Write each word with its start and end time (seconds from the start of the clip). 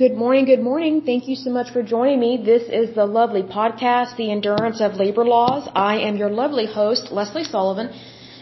Good 0.00 0.14
morning, 0.20 0.46
good 0.46 0.62
morning. 0.66 1.02
Thank 1.02 1.28
you 1.28 1.36
so 1.36 1.50
much 1.56 1.70
for 1.74 1.82
joining 1.82 2.20
me. 2.20 2.42
This 2.42 2.62
is 2.78 2.94
the 2.94 3.04
lovely 3.04 3.42
podcast, 3.42 4.16
The 4.16 4.30
Endurance 4.34 4.80
of 4.80 4.94
Labor 4.94 5.26
Laws. 5.26 5.68
I 5.74 5.98
am 6.08 6.16
your 6.16 6.30
lovely 6.30 6.64
host, 6.64 7.12
Leslie 7.12 7.44
Sullivan, 7.44 7.88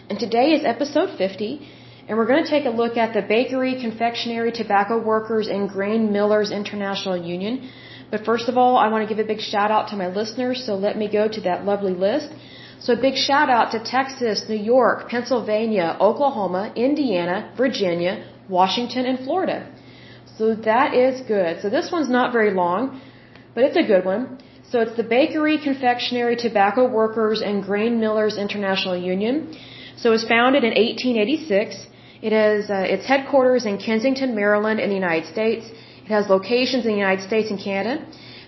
and 0.09 0.17
today 0.17 0.53
is 0.57 0.63
episode 0.63 1.09
50, 1.17 1.67
and 2.07 2.17
we're 2.17 2.29
going 2.31 2.45
to 2.45 2.49
take 2.49 2.65
a 2.65 2.69
look 2.69 2.95
at 2.95 3.13
the 3.13 3.21
Bakery, 3.21 3.73
Confectionery, 3.81 4.53
Tobacco 4.53 4.99
Workers, 5.03 5.49
and 5.49 5.67
Grain 5.67 6.13
Millers 6.13 6.49
International 6.49 7.17
Union. 7.17 7.69
But 8.09 8.23
first 8.23 8.47
of 8.47 8.57
all, 8.57 8.77
I 8.77 8.87
want 8.87 9.05
to 9.05 9.13
give 9.13 9.21
a 9.21 9.27
big 9.27 9.41
shout 9.41 9.69
out 9.69 9.89
to 9.89 9.97
my 9.97 10.07
listeners, 10.07 10.65
so 10.65 10.75
let 10.75 10.97
me 10.97 11.09
go 11.11 11.27
to 11.27 11.41
that 11.41 11.65
lovely 11.65 11.93
list. 11.93 12.29
So 12.79 12.93
a 12.93 13.01
big 13.07 13.17
shout 13.17 13.49
out 13.49 13.71
to 13.73 13.83
Texas, 13.83 14.45
New 14.47 14.63
York, 14.75 15.09
Pennsylvania, 15.09 15.97
Oklahoma, 15.99 16.71
Indiana, 16.77 17.51
Virginia, 17.57 18.13
Washington, 18.47 19.05
and 19.05 19.19
Florida. 19.25 19.59
So 20.39 20.45
that 20.71 20.89
is 21.05 21.15
good. 21.35 21.53
So 21.61 21.69
this 21.69 21.87
one's 21.91 22.11
not 22.17 22.27
very 22.31 22.51
long, 22.63 23.01
but 23.53 23.61
it's 23.65 23.79
a 23.83 23.87
good 23.93 24.05
one. 24.05 24.21
So 24.69 24.75
it's 24.83 24.95
the 25.01 25.07
Bakery, 25.17 25.57
Confectionery, 25.69 26.35
Tobacco 26.37 26.83
Workers, 26.99 27.41
and 27.47 27.55
Grain 27.69 27.99
Millers 27.99 28.37
International 28.45 28.95
Union. 28.95 29.35
So 29.97 30.05
it 30.11 30.15
was 30.19 30.27
founded 30.35 30.63
in 30.63 30.73
1886. 30.75 31.87
It 32.21 32.31
has 32.31 32.69
uh, 32.69 32.95
its 32.95 33.05
headquarters 33.05 33.65
in 33.65 33.75
Kensington, 33.87 34.29
Maryland, 34.33 34.79
in 34.79 34.87
the 34.93 34.99
United 35.03 35.27
States. 35.35 35.65
It 36.05 36.11
has 36.17 36.29
locations 36.29 36.85
in 36.85 36.91
the 36.93 37.01
United 37.07 37.23
States 37.29 37.49
and 37.51 37.59
Canada. 37.59 37.95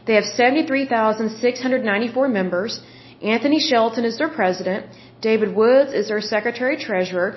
They 0.07 0.15
have 0.19 0.27
73,694 0.43 2.27
members. 2.39 2.79
Anthony 3.21 3.59
Shelton 3.59 4.05
is 4.05 4.17
their 4.17 4.29
president. 4.29 4.85
David 5.19 5.49
Woods 5.53 5.91
is 5.91 6.07
their 6.07 6.21
secretary 6.21 6.77
treasurer. 6.77 7.29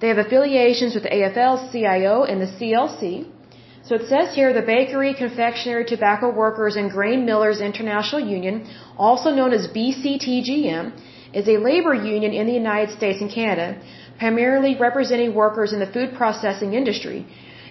They 0.00 0.08
have 0.08 0.20
affiliations 0.26 0.94
with 0.94 1.02
the 1.02 1.10
AFL, 1.18 1.70
CIO, 1.72 2.14
and 2.24 2.40
the 2.40 2.50
CLC. 2.56 3.26
So 3.88 3.94
it 3.94 4.06
says 4.06 4.34
here 4.34 4.52
the 4.52 4.66
Bakery, 4.70 5.14
Confectionery, 5.14 5.86
Tobacco 5.86 6.28
Workers, 6.30 6.76
and 6.76 6.90
Grain 6.90 7.24
Millers 7.24 7.62
International 7.62 8.20
Union, 8.20 8.56
also 8.98 9.30
known 9.30 9.54
as 9.54 9.66
BCTGM, 9.68 10.92
is 11.32 11.48
a 11.48 11.56
labor 11.68 11.94
union 11.94 12.34
in 12.34 12.46
the 12.46 12.52
United 12.52 12.90
States 12.98 13.22
and 13.22 13.30
Canada, 13.30 13.80
primarily 14.18 14.76
representing 14.78 15.34
workers 15.34 15.72
in 15.72 15.80
the 15.80 15.90
food 15.96 16.10
processing 16.14 16.74
industry. 16.74 17.26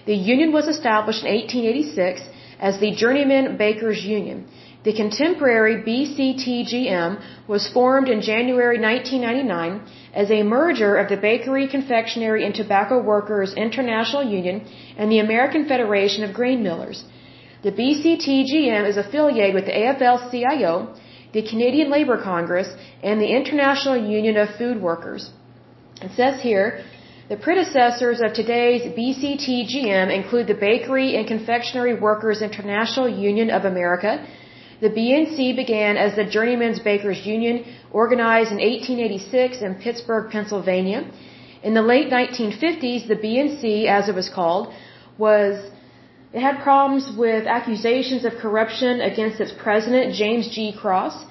The 0.06 0.16
union 0.32 0.50
was 0.50 0.66
established 0.66 1.22
in 1.22 1.30
1886 1.32 2.22
as 2.58 2.80
the 2.80 2.90
Journeyman 2.96 3.56
Bakers 3.56 4.02
Union. 4.02 4.48
The 4.84 4.92
contemporary 4.92 5.76
BCTGM 5.82 7.20
was 7.48 7.68
formed 7.68 8.08
in 8.08 8.20
January 8.20 8.78
1999 8.78 9.82
as 10.14 10.30
a 10.30 10.44
merger 10.44 10.96
of 10.96 11.08
the 11.08 11.16
Bakery, 11.16 11.66
Confectionery, 11.66 12.44
and 12.46 12.54
Tobacco 12.54 13.02
Workers 13.02 13.54
International 13.54 14.22
Union 14.22 14.64
and 14.96 15.10
the 15.10 15.18
American 15.18 15.66
Federation 15.66 16.22
of 16.22 16.32
Grain 16.32 16.62
Millers. 16.62 17.04
The 17.62 17.72
BCTGM 17.72 18.88
is 18.88 18.96
affiliated 18.96 19.54
with 19.56 19.66
the 19.66 19.72
AFL-CIO, 19.72 20.94
the 21.32 21.42
Canadian 21.42 21.90
Labour 21.90 22.22
Congress, 22.22 22.68
and 23.02 23.20
the 23.20 23.32
International 23.38 23.96
Union 23.96 24.36
of 24.36 24.48
Food 24.60 24.80
Workers. 24.80 25.30
It 26.00 26.12
says 26.14 26.40
here, 26.40 26.84
the 27.28 27.36
predecessors 27.36 28.20
of 28.20 28.32
today's 28.32 28.82
BCTGM 28.96 30.14
include 30.14 30.46
the 30.46 30.54
Bakery 30.54 31.16
and 31.16 31.26
Confectionery 31.26 31.94
Workers 31.98 32.40
International 32.40 33.08
Union 33.08 33.50
of 33.50 33.64
America, 33.64 34.24
the 34.80 34.90
BNC 34.90 35.56
began 35.56 35.96
as 35.96 36.14
the 36.14 36.24
Journeyman's 36.24 36.78
Bakers 36.78 37.26
Union, 37.26 37.64
organized 37.90 38.52
in 38.52 38.58
1886 38.58 39.62
in 39.62 39.74
Pittsburgh, 39.76 40.30
Pennsylvania. 40.30 41.00
In 41.62 41.74
the 41.74 41.82
late 41.82 42.08
1950s, 42.10 43.08
the 43.08 43.16
BNC, 43.16 43.86
as 43.86 44.08
it 44.08 44.14
was 44.14 44.28
called, 44.28 44.72
was 45.16 45.70
it 46.32 46.40
had 46.40 46.62
problems 46.62 47.10
with 47.16 47.46
accusations 47.46 48.24
of 48.24 48.34
corruption 48.36 49.00
against 49.00 49.40
its 49.40 49.52
president, 49.52 50.14
James 50.14 50.48
G. 50.54 50.72
Cross. 50.72 51.24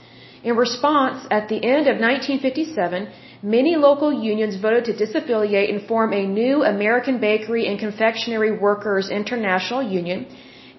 In 0.43 0.55
response, 0.57 1.25
at 1.31 1.47
the 1.47 1.59
end 1.63 1.87
of 1.87 1.95
1957, 1.99 3.07
many 3.43 3.75
local 3.75 4.11
unions 4.11 4.55
voted 4.57 4.85
to 4.85 4.93
disaffiliate 4.93 5.69
and 5.69 5.87
form 5.87 6.11
a 6.13 6.25
new 6.25 6.63
American 6.63 7.19
Bakery 7.19 7.67
and 7.67 7.79
Confectionery 7.79 8.57
Workers 8.57 9.09
International 9.09 9.83
Union 9.83 10.25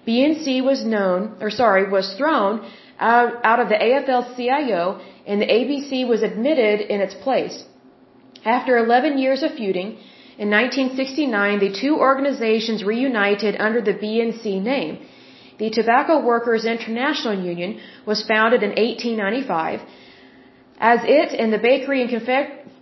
BNC 0.07 0.63
was 0.63 0.83
known, 0.83 1.35
or 1.41 1.49
sorry, 1.49 1.89
was 1.89 2.13
thrown 2.17 2.65
out, 2.99 3.33
out 3.43 3.59
of 3.59 3.69
the 3.69 3.75
AFL-CIO 3.75 4.99
and 5.27 5.41
the 5.41 5.45
ABC 5.45 6.07
was 6.07 6.21
admitted 6.23 6.81
in 6.81 7.01
its 7.01 7.15
place. 7.15 7.63
After 8.45 8.77
11 8.77 9.17
years 9.17 9.43
of 9.43 9.53
feuding, 9.53 9.97
in 10.43 10.49
1969 10.49 11.59
the 11.59 11.73
two 11.81 11.95
organizations 11.97 12.83
reunited 12.83 13.55
under 13.59 13.81
the 13.81 13.93
BNC 13.93 14.61
name. 14.61 14.99
The 15.59 15.69
Tobacco 15.69 16.21
Workers 16.25 16.63
International 16.65 17.33
Union 17.33 17.79
was 18.05 18.25
founded 18.25 18.63
in 18.63 18.69
1895. 18.69 19.81
As 20.79 20.99
it 21.03 21.33
and 21.37 21.51
the 21.51 21.57
Bakery 21.57 22.01
and 22.01 22.09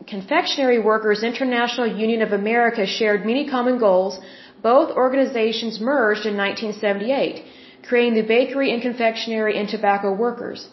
Confectionery 0.07 0.79
Workers 0.79 1.23
International 1.23 1.87
Union 1.87 2.21
of 2.21 2.31
America 2.31 2.85
shared 2.85 3.25
many 3.25 3.49
common 3.49 3.79
goals, 3.79 4.19
both 4.61 4.95
organizations 4.95 5.79
merged 5.79 6.25
in 6.25 6.35
1978, 6.37 7.43
creating 7.87 8.15
the 8.15 8.27
Bakery 8.35 8.73
and 8.73 8.81
Confectionery 8.81 9.57
and 9.59 9.69
Tobacco 9.69 10.11
Workers. 10.13 10.67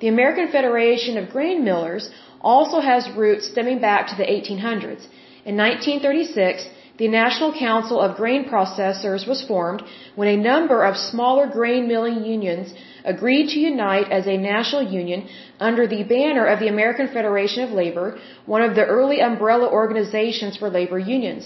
The 0.00 0.08
American 0.08 0.48
Federation 0.50 1.16
of 1.16 1.30
Grain 1.30 1.64
Millers 1.64 2.10
also 2.40 2.80
has 2.80 3.08
roots 3.16 3.48
stemming 3.48 3.80
back 3.80 4.08
to 4.08 4.16
the 4.16 4.24
1800s. 4.24 5.06
In 5.44 5.56
1936, 5.56 6.66
the 6.98 7.08
National 7.08 7.52
Council 7.52 8.00
of 8.00 8.16
Grain 8.16 8.44
Processors 8.44 9.26
was 9.26 9.42
formed 9.42 9.82
when 10.14 10.28
a 10.28 10.36
number 10.36 10.84
of 10.84 10.96
smaller 10.96 11.46
grain 11.46 11.88
milling 11.88 12.24
unions 12.24 12.74
agreed 13.04 13.48
to 13.50 13.58
unite 13.58 14.10
as 14.10 14.26
a 14.26 14.36
national 14.36 14.82
union 14.82 15.28
under 15.60 15.86
the 15.86 16.02
banner 16.04 16.46
of 16.46 16.60
the 16.60 16.68
American 16.68 17.08
Federation 17.08 17.64
of 17.64 17.70
Labor, 17.70 18.18
one 18.46 18.62
of 18.62 18.74
the 18.74 18.84
early 18.84 19.20
umbrella 19.20 19.68
organizations 19.68 20.56
for 20.56 20.68
labor 20.70 20.98
unions. 20.98 21.44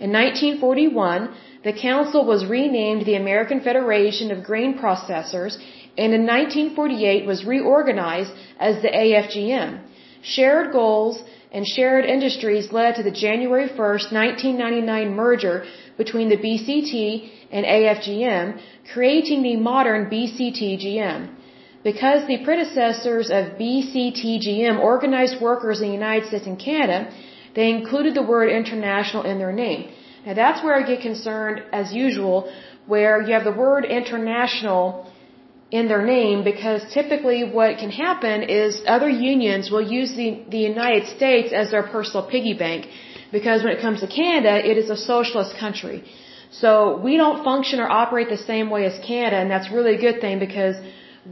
In 0.00 0.12
1941, 0.12 1.34
the 1.64 1.72
council 1.72 2.24
was 2.24 2.46
renamed 2.46 3.04
the 3.04 3.16
American 3.16 3.60
Federation 3.60 4.30
of 4.30 4.44
Grain 4.44 4.78
Processors 4.78 5.58
and 5.96 6.14
in 6.14 6.24
1948 6.26 7.26
was 7.26 7.44
reorganized 7.44 8.32
as 8.60 8.80
the 8.82 8.88
AFGM. 8.88 9.80
Shared 10.22 10.72
goals 10.72 11.22
and 11.50 11.66
shared 11.66 12.04
industries 12.04 12.70
led 12.72 12.94
to 12.96 13.02
the 13.02 13.10
January 13.10 13.66
1, 13.66 13.76
1999 13.76 15.14
merger 15.14 15.64
between 15.96 16.28
the 16.28 16.36
BCT 16.36 17.30
and 17.50 17.64
AFGM, 17.64 18.60
creating 18.92 19.42
the 19.42 19.56
modern 19.56 20.10
BCTGM. 20.10 21.34
Because 21.84 22.26
the 22.26 22.38
predecessors 22.44 23.30
of 23.30 23.42
BCTGM 23.62 24.78
organized 24.78 25.40
workers 25.40 25.80
in 25.80 25.88
the 25.88 25.94
United 25.94 26.28
States 26.28 26.46
and 26.46 26.58
Canada, 26.58 27.10
they 27.54 27.70
included 27.70 28.14
the 28.14 28.22
word 28.22 28.48
international 28.50 29.22
in 29.22 29.38
their 29.38 29.52
name. 29.52 29.90
Now 30.26 30.34
that's 30.34 30.62
where 30.62 30.74
I 30.74 30.82
get 30.82 31.00
concerned, 31.00 31.62
as 31.72 31.92
usual, 31.92 32.52
where 32.86 33.22
you 33.22 33.32
have 33.32 33.44
the 33.44 33.58
word 33.66 33.84
international 33.84 35.06
in 35.70 35.88
their 35.88 36.04
name 36.04 36.44
because 36.44 36.82
typically 36.92 37.40
what 37.44 37.78
can 37.78 37.90
happen 37.90 38.42
is 38.42 38.82
other 38.86 39.08
unions 39.08 39.70
will 39.70 39.86
use 39.98 40.14
the, 40.14 40.42
the 40.48 40.58
United 40.58 41.06
States 41.16 41.52
as 41.52 41.70
their 41.70 41.82
personal 41.82 42.26
piggy 42.26 42.54
bank 42.54 42.86
because 43.30 43.62
when 43.62 43.72
it 43.76 43.80
comes 43.80 44.00
to 44.00 44.06
Canada, 44.06 44.54
it 44.70 44.78
is 44.78 44.88
a 44.88 44.96
socialist 44.96 45.56
country. 45.58 46.04
So 46.50 46.98
we 46.98 47.16
don't 47.16 47.44
function 47.44 47.80
or 47.80 47.88
operate 47.90 48.28
the 48.28 48.42
same 48.52 48.70
way 48.70 48.84
as 48.86 48.98
Canada 49.06 49.36
and 49.36 49.50
that's 49.50 49.70
really 49.70 49.94
a 49.96 50.00
good 50.00 50.20
thing 50.20 50.38
because 50.38 50.76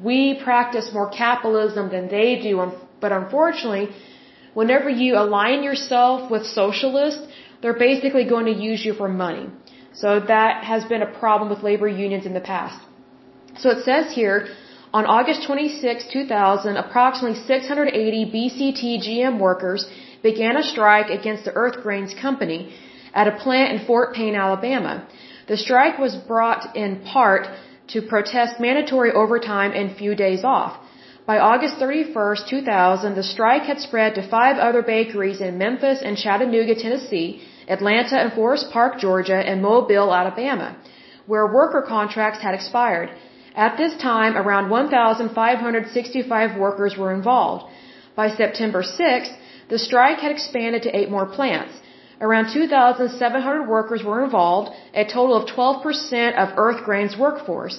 we 0.03 0.38
practice 0.43 0.93
more 0.93 1.09
capitalism 1.09 1.88
than 1.91 2.09
they 2.09 2.41
do. 2.43 2.60
Um, 2.60 2.75
but 3.00 3.12
unfortunately, 3.12 3.88
whenever 4.54 4.91
you 4.91 5.16
align 5.16 5.62
yourself 5.62 6.31
with 6.31 6.44
socialists, 6.47 7.27
they're 7.62 7.78
basically 7.78 8.25
going 8.25 8.47
to 8.47 8.53
use 8.53 8.84
you 8.84 8.93
for 8.93 9.09
money. 9.09 9.49
So 9.94 10.21
that 10.21 10.65
has 10.65 10.84
been 10.84 11.03
a 11.03 11.12
problem 11.19 11.48
with 11.48 11.62
labor 11.62 11.88
unions 11.88 12.27
in 12.27 12.34
the 12.34 12.41
past. 12.41 12.78
So 13.59 13.71
it 13.71 13.84
says 13.84 14.12
here, 14.12 14.48
on 14.92 15.07
August 15.07 15.47
26, 15.47 16.07
2000, 16.12 16.77
approximately 16.77 17.39
680 17.41 18.30
BCT 18.34 18.83
GM 19.07 19.39
workers 19.39 19.86
began 20.22 20.57
a 20.57 20.62
strike 20.62 21.10
against 21.10 21.45
the 21.47 21.53
Earth 21.53 21.83
Grains 21.83 22.15
Company 22.15 22.74
at 23.21 23.30
a 23.33 23.39
plant 23.45 23.72
in 23.72 23.86
Fort 23.86 24.09
Payne, 24.16 24.36
Alabama. 24.47 24.95
The 25.51 25.57
strike 25.66 25.98
was 26.07 26.15
brought 26.33 26.65
in 26.83 26.91
part 27.15 27.45
to 27.92 28.09
protest 28.15 28.60
mandatory 28.66 29.10
overtime 29.22 29.72
and 29.78 29.97
few 29.97 30.15
days 30.27 30.42
off. 30.57 30.72
By 31.30 31.36
August 31.51 31.77
31, 31.78 32.36
2000, 32.48 33.15
the 33.15 33.28
strike 33.34 33.65
had 33.71 33.80
spread 33.86 34.15
to 34.15 34.28
five 34.36 34.59
other 34.66 34.83
bakeries 34.83 35.41
in 35.41 35.59
Memphis 35.65 36.03
and 36.07 36.16
Chattanooga, 36.24 36.74
Tennessee, 36.74 37.30
Atlanta 37.77 38.16
and 38.22 38.33
Forest 38.33 38.66
Park, 38.71 38.98
Georgia, 39.07 39.41
and 39.51 39.62
Mobile, 39.62 40.15
Alabama, 40.21 40.69
where 41.27 41.54
worker 41.60 41.83
contracts 41.95 42.41
had 42.47 42.54
expired. 42.54 43.10
At 43.57 43.77
this 43.78 43.97
time, 43.97 44.36
around 44.36 44.71
1,565 44.71 46.60
workers 46.65 46.97
were 46.97 47.12
involved. 47.12 47.65
By 48.15 48.28
September 48.42 48.83
6, 48.83 49.30
the 49.69 49.78
strike 49.78 50.19
had 50.19 50.30
expanded 50.30 50.83
to 50.83 50.97
eight 50.97 51.10
more 51.10 51.27
plants. 51.27 51.74
Around 52.18 52.53
2,700 52.53 53.68
workers 53.68 54.03
were 54.03 54.24
involved, 54.24 54.71
a 54.95 55.04
total 55.04 55.36
of 55.36 55.48
12% 55.48 56.34
of 56.42 56.54
Earth 56.57 56.83
Grain's 56.84 57.16
workforce. 57.16 57.78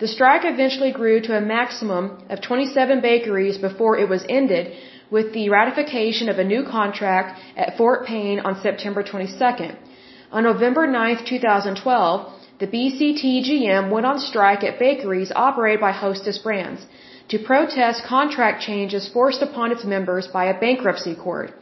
The 0.00 0.08
strike 0.08 0.44
eventually 0.44 0.90
grew 0.90 1.20
to 1.20 1.36
a 1.36 1.40
maximum 1.40 2.18
of 2.28 2.40
27 2.40 3.00
bakeries 3.00 3.58
before 3.58 3.96
it 3.96 4.08
was 4.08 4.26
ended 4.28 4.72
with 5.10 5.32
the 5.32 5.48
ratification 5.50 6.28
of 6.28 6.38
a 6.38 6.44
new 6.44 6.64
contract 6.64 7.38
at 7.56 7.76
Fort 7.76 8.06
Payne 8.06 8.40
on 8.40 8.60
September 8.60 9.04
22nd. 9.04 9.76
On 10.32 10.42
November 10.42 10.86
9, 10.88 11.24
2012, 11.24 12.32
the 12.58 12.66
BCTGM 12.66 13.90
went 13.90 14.06
on 14.06 14.18
strike 14.18 14.64
at 14.64 14.80
bakeries 14.80 15.30
operated 15.34 15.80
by 15.80 15.92
Hostess 15.92 16.38
Brands 16.38 16.84
to 17.28 17.38
protest 17.38 18.02
contract 18.04 18.62
changes 18.62 19.08
forced 19.08 19.42
upon 19.42 19.70
its 19.70 19.84
members 19.84 20.26
by 20.26 20.46
a 20.46 20.58
bankruptcy 20.58 21.14
court. 21.14 21.52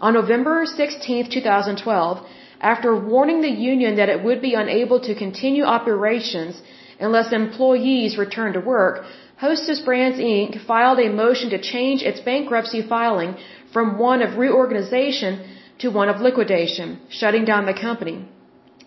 On 0.00 0.14
November 0.14 0.64
16, 0.64 1.28
2012, 1.30 2.26
after 2.60 2.96
warning 2.96 3.40
the 3.42 3.56
union 3.72 3.96
that 3.96 4.08
it 4.08 4.22
would 4.24 4.40
be 4.40 4.54
unable 4.54 5.00
to 5.00 5.14
continue 5.14 5.64
operations 5.64 6.62
unless 6.98 7.32
employees 7.32 8.16
returned 8.16 8.54
to 8.54 8.60
work, 8.60 9.04
Hostess 9.36 9.80
Brands 9.80 10.18
Inc. 10.18 10.60
filed 10.66 11.00
a 11.00 11.10
motion 11.10 11.50
to 11.50 11.60
change 11.72 12.02
its 12.02 12.20
bankruptcy 12.20 12.82
filing 12.82 13.36
from 13.72 13.98
one 13.98 14.22
of 14.22 14.38
reorganization 14.38 15.32
to 15.80 15.88
one 15.90 16.08
of 16.08 16.20
liquidation, 16.20 16.98
shutting 17.10 17.44
down 17.44 17.66
the 17.66 17.80
company. 17.86 18.18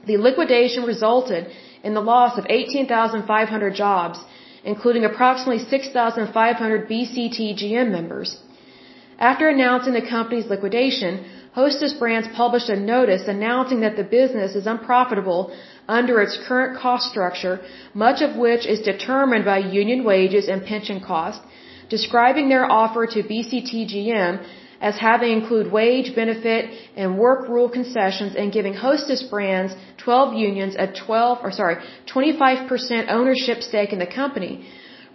The 0.06 0.18
liquidation 0.18 0.84
resulted 0.84 1.48
in 1.84 1.94
the 1.94 2.08
loss 2.14 2.38
of 2.40 2.46
18,500 2.50 3.76
jobs, 3.76 4.20
including 4.64 5.06
approximately 5.06 5.64
6,500 5.64 6.90
BCTGM 6.90 7.90
members. 7.92 8.38
After 9.20 9.48
announcing 9.48 9.94
the 9.94 10.10
company's 10.10 10.48
liquidation, 10.48 11.26
Hostess 11.54 11.94
Brands 11.94 12.28
published 12.36 12.70
a 12.70 12.76
notice 12.76 13.28
announcing 13.28 13.82
that 13.82 13.96
the 13.96 14.04
business 14.04 14.56
is 14.56 14.66
unprofitable 14.66 15.52
under 15.88 16.22
its 16.22 16.38
current 16.48 16.80
cost 16.80 17.10
structure, 17.12 17.60
much 17.94 18.22
of 18.22 18.36
which 18.36 18.66
is 18.66 18.82
determined 18.82 19.46
by 19.46 19.60
union 19.60 20.04
wages 20.04 20.48
and 20.48 20.66
pension 20.66 21.00
costs, 21.00 21.46
describing 21.90 22.50
their 22.50 22.66
offer 22.72 23.06
to 23.06 23.22
BCTGM 23.22 24.44
as 24.82 24.98
having 24.98 25.32
include 25.32 25.72
wage, 25.72 26.14
benefit, 26.16 26.72
and 26.98 27.18
work 27.18 27.48
rule 27.48 27.70
concessions 27.70 28.36
and 28.36 28.52
giving 28.52 28.74
Hostess 28.74 29.24
Brands 29.24 29.74
12 29.98 30.34
unions 30.34 30.76
a 30.78 30.88
12 30.88 31.38
or 31.44 31.52
sorry, 31.52 31.78
25% 32.14 33.10
ownership 33.10 33.62
stake 33.62 33.94
in 33.94 34.00
the 34.00 34.08
company, 34.08 34.66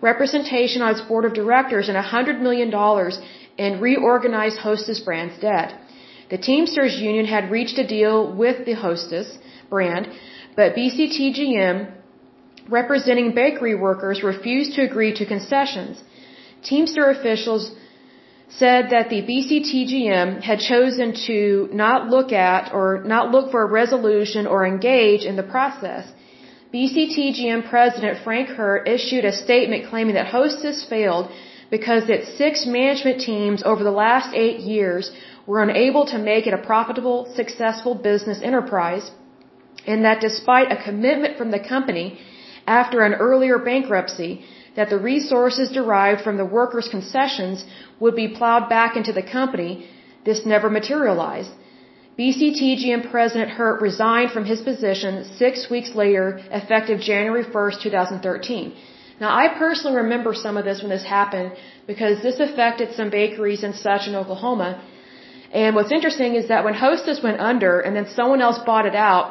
representation 0.01 0.81
on 0.83 0.93
its 0.93 1.03
board 1.03 1.25
of 1.25 1.35
directors 1.35 1.89
and 1.89 1.99
$100 1.99 2.41
million 2.41 2.73
in 3.58 3.81
reorganized 3.81 4.58
Hostess 4.58 5.00
Brands 5.00 5.38
debt. 5.40 5.75
The 6.31 6.38
Teamsters 6.38 6.96
Union 7.00 7.26
had 7.26 7.50
reached 7.50 7.78
a 7.78 7.87
deal 7.87 8.16
with 8.43 8.64
the 8.66 8.75
Hostess 8.75 9.38
brand, 9.70 10.08
but 10.56 10.75
BCTGM, 10.76 11.93
representing 12.69 13.34
bakery 13.34 13.75
workers, 13.75 14.22
refused 14.22 14.75
to 14.75 14.82
agree 14.82 15.12
to 15.14 15.26
concessions. 15.26 16.02
Teamster 16.62 17.10
officials 17.10 17.72
said 18.50 18.90
that 18.90 19.08
the 19.10 19.22
BCTGM 19.31 20.43
had 20.43 20.58
chosen 20.58 21.14
to 21.26 21.69
not 21.72 22.08
look 22.08 22.32
at 22.32 22.72
or 22.72 23.02
not 23.05 23.31
look 23.31 23.50
for 23.50 23.62
a 23.62 23.70
resolution 23.81 24.46
or 24.46 24.66
engage 24.66 25.25
in 25.25 25.37
the 25.37 25.49
process. 25.56 26.05
BCTGM 26.72 27.69
President 27.69 28.19
Frank 28.25 28.49
Hurt 28.49 28.88
issued 28.88 29.25
a 29.25 29.32
statement 29.32 29.88
claiming 29.90 30.14
that 30.14 30.26
Hostess 30.26 30.84
failed 30.84 31.31
because 31.70 32.09
its 32.09 32.37
six 32.37 32.67
management 32.67 33.20
teams 33.20 33.62
over 33.62 33.82
the 33.85 33.97
last 34.05 34.35
eight 34.35 34.61
years 34.61 35.11
were 35.47 35.62
unable 35.62 36.05
to 36.06 36.19
make 36.19 36.47
it 36.47 36.55
a 36.55 36.65
profitable, 36.70 37.19
successful 37.41 37.94
business 37.94 38.41
enterprise, 38.43 39.11
and 39.87 40.05
that 40.05 40.20
despite 40.20 40.73
a 40.73 40.82
commitment 40.88 41.37
from 41.38 41.50
the 41.50 41.62
company 41.75 42.06
after 42.67 43.03
an 43.03 43.15
earlier 43.15 43.59
bankruptcy 43.59 44.32
that 44.76 44.91
the 44.91 44.99
resources 45.12 45.70
derived 45.70 46.20
from 46.26 46.37
the 46.37 46.50
workers' 46.59 46.88
concessions 46.97 47.65
would 48.00 48.15
be 48.15 48.29
plowed 48.38 48.69
back 48.69 48.97
into 48.97 49.12
the 49.12 49.23
company, 49.23 49.73
this 50.25 50.44
never 50.44 50.69
materialized. 50.70 51.50
BCTGM 52.19 53.11
President 53.11 53.50
Hurt 53.59 53.81
resigned 53.81 54.31
from 54.32 54.44
his 54.44 54.61
position 54.61 55.25
six 55.43 55.70
weeks 55.70 55.91
later, 55.94 56.26
effective 56.61 57.00
January 57.00 57.44
1st, 57.44 57.82
2013. 57.82 58.76
Now, 59.20 59.31
I 59.43 59.49
personally 59.59 59.97
remember 60.05 60.32
some 60.35 60.56
of 60.56 60.65
this 60.65 60.81
when 60.82 60.91
this 60.91 61.05
happened 61.05 61.53
because 61.87 62.23
this 62.23 62.38
affected 62.38 62.94
some 62.99 63.11
bakeries 63.11 63.62
and 63.65 63.75
such 63.75 64.06
in 64.06 64.15
Oklahoma. 64.15 64.81
And 65.53 65.75
what's 65.75 65.93
interesting 65.93 66.35
is 66.35 66.49
that 66.49 66.65
when 66.65 66.75
Hostess 66.75 67.23
went 67.23 67.41
under 67.41 67.81
and 67.81 67.97
then 67.97 68.06
someone 68.19 68.41
else 68.41 68.59
bought 68.70 68.87
it 68.87 68.94
out, 68.94 69.26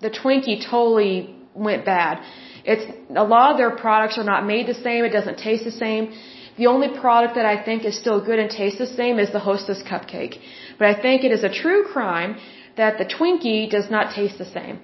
the 0.00 0.10
Twinkie 0.10 0.58
totally 0.70 1.34
went 1.54 1.84
bad. 1.84 2.22
It's 2.64 2.84
a 3.24 3.24
lot 3.24 3.50
of 3.52 3.56
their 3.56 3.74
products 3.84 4.18
are 4.18 4.28
not 4.32 4.46
made 4.46 4.66
the 4.66 4.74
same. 4.86 5.04
It 5.04 5.14
doesn't 5.18 5.38
taste 5.38 5.64
the 5.64 5.76
same. 5.84 6.12
The 6.56 6.66
only 6.66 6.88
product 7.04 7.34
that 7.34 7.46
I 7.46 7.56
think 7.66 7.84
is 7.84 7.96
still 7.98 8.20
good 8.24 8.38
and 8.38 8.50
tastes 8.50 8.78
the 8.78 8.86
same 8.86 9.18
is 9.18 9.32
the 9.32 9.40
Hostess 9.40 9.82
cupcake. 9.82 10.38
But 10.78 10.86
I 10.88 10.94
think 11.02 11.24
it 11.24 11.32
is 11.32 11.44
a 11.44 11.52
true 11.62 11.84
crime 11.84 12.36
that 12.76 12.98
the 12.98 13.04
Twinkie 13.04 13.70
does 13.70 13.90
not 13.90 14.14
taste 14.14 14.38
the 14.38 14.50
same. 14.58 14.80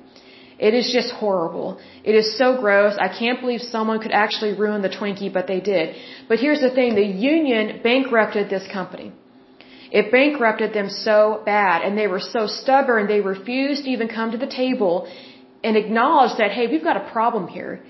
It 0.69 0.75
is 0.81 0.87
just 0.93 1.11
horrible. 1.21 1.69
It 2.11 2.15
is 2.21 2.27
so 2.41 2.49
gross. 2.63 2.95
I 3.07 3.09
can't 3.21 3.41
believe 3.43 3.63
someone 3.63 4.01
could 4.05 4.17
actually 4.25 4.53
ruin 4.65 4.83
the 4.83 4.95
Twinkie, 4.99 5.33
but 5.37 5.47
they 5.53 5.61
did. 5.61 5.97
But 6.29 6.39
here's 6.45 6.61
the 6.67 6.73
thing, 6.79 6.95
the 6.95 7.11
union 7.33 7.81
bankrupted 7.83 8.51
this 8.51 8.67
company. 8.79 9.09
It 9.99 10.13
bankrupted 10.13 10.75
them 10.75 10.89
so 10.91 11.15
bad 11.45 11.83
and 11.85 11.97
they 12.01 12.09
were 12.15 12.25
so 12.35 12.43
stubborn 12.47 13.07
they 13.07 13.21
refused 13.21 13.85
to 13.85 13.91
even 13.91 14.09
come 14.09 14.31
to 14.33 14.41
the 14.45 14.53
table 14.63 14.95
and 15.65 15.77
acknowledge 15.77 16.37
that, 16.41 16.51
hey, 16.57 16.67
we've 16.67 16.89
got 16.91 16.99
a 17.05 17.07
problem 17.17 17.49
here. 17.49 17.81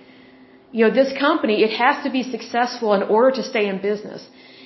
You 0.72 0.84
know, 0.84 0.94
this 0.94 1.12
company, 1.18 1.56
it 1.66 1.72
has 1.82 2.04
to 2.04 2.10
be 2.18 2.22
successful 2.22 2.94
in 2.94 3.02
order 3.02 3.32
to 3.38 3.42
stay 3.42 3.66
in 3.72 3.78
business. 3.90 4.22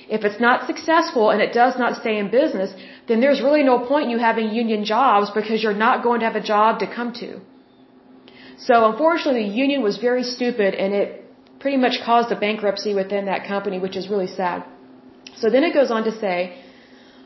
If 0.07 0.23
it's 0.27 0.39
not 0.39 0.67
successful 0.67 1.31
and 1.31 1.41
it 1.41 1.53
does 1.53 1.75
not 1.83 1.99
stay 2.01 2.15
in 2.19 2.29
business, 2.29 2.71
then 3.07 3.19
there's 3.19 3.41
really 3.41 3.63
no 3.63 3.79
point 3.79 4.05
in 4.05 4.11
you 4.11 4.19
having 4.19 4.51
union 4.63 4.85
jobs 4.85 5.31
because 5.39 5.63
you're 5.63 5.81
not 5.87 6.03
going 6.03 6.19
to 6.19 6.27
have 6.27 6.35
a 6.35 6.47
job 6.53 6.79
to 6.79 6.87
come 6.99 7.11
to. 7.21 7.41
So 8.57 8.89
unfortunately, 8.89 9.43
the 9.49 9.55
union 9.55 9.81
was 9.81 9.97
very 9.97 10.23
stupid 10.23 10.73
and 10.75 10.93
it 10.93 11.25
pretty 11.59 11.77
much 11.77 12.01
caused 12.03 12.31
a 12.31 12.39
bankruptcy 12.39 12.93
within 12.93 13.25
that 13.25 13.47
company, 13.47 13.79
which 13.79 13.95
is 13.95 14.07
really 14.09 14.27
sad. 14.27 14.63
So 15.35 15.49
then 15.49 15.63
it 15.63 15.73
goes 15.73 15.91
on 15.91 16.03
to 16.05 16.11
say, 16.11 16.57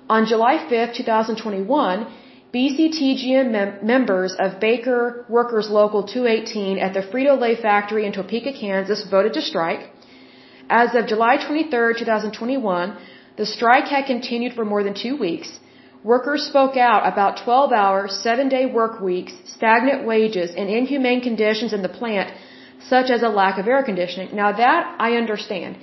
on 0.09 0.25
July 0.25 0.57
5, 0.69 0.93
2021, 0.95 2.07
BCTGM 2.53 3.51
mem 3.51 3.85
members 3.85 4.35
of 4.39 4.59
Baker 4.59 5.25
Workers 5.29 5.69
Local 5.69 6.01
218 6.03 6.79
at 6.79 6.93
the 6.95 7.01
Frito-Lay 7.01 7.55
factory 7.61 8.07
in 8.07 8.11
Topeka, 8.11 8.53
Kansas 8.53 9.05
voted 9.07 9.33
to 9.33 9.41
strike. 9.41 9.91
As 10.67 10.95
of 10.95 11.05
July 11.05 11.37
23, 11.37 11.99
2021, 11.99 12.97
the 13.37 13.45
strike 13.45 13.85
had 13.85 14.05
continued 14.07 14.53
for 14.53 14.65
more 14.65 14.83
than 14.83 14.95
two 14.95 15.15
weeks. 15.15 15.59
Workers 16.03 16.43
spoke 16.47 16.77
out 16.77 17.05
about 17.11 17.43
12 17.43 17.73
hour, 17.73 18.07
7 18.07 18.47
day 18.49 18.65
work 18.65 19.01
weeks, 19.01 19.33
stagnant 19.45 20.05
wages, 20.05 20.51
and 20.55 20.69
inhumane 20.69 21.21
conditions 21.21 21.73
in 21.73 21.81
the 21.81 21.89
plant, 21.89 22.33
such 22.87 23.09
as 23.09 23.21
a 23.21 23.27
lack 23.27 23.57
of 23.57 23.67
air 23.67 23.83
conditioning. 23.83 24.33
Now 24.35 24.51
that 24.53 24.95
I 24.97 25.17
understand. 25.17 25.77